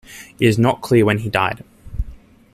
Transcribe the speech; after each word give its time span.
It 0.39 0.47
is 0.47 0.57
not 0.57 0.81
clear 0.81 1.05
when 1.05 1.19
he 1.19 1.29
died. 1.29 1.63